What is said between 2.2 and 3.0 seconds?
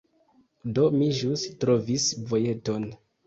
vojeton